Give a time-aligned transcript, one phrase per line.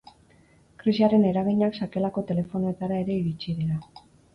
[0.83, 3.85] Krisiaren eraginak sakelako telefonoetara ere iritis dira.